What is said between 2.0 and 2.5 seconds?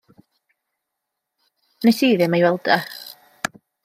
i ddim ei